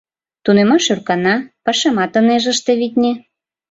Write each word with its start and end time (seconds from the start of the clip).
Тунемаш 0.43 0.85
ӧркана, 0.93 1.35
пашамат 1.63 2.13
ынеж 2.19 2.45
ыште, 2.53 2.71
витне. 2.79 3.11